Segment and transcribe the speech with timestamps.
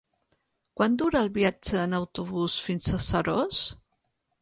[0.81, 3.65] Quant dura el viatge en autobús fins a Seròs?